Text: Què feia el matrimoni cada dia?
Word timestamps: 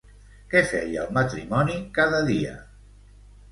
Què 0.53 0.63
feia 0.71 1.03
el 1.03 1.11
matrimoni 1.19 1.77
cada 2.01 2.25
dia? 2.33 2.57